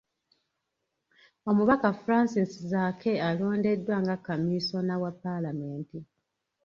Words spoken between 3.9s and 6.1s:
nga Kamisona wa Paalamenti